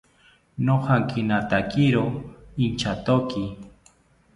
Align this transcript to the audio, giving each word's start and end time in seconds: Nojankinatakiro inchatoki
Nojankinatakiro 0.67 2.03
inchatoki 2.65 3.43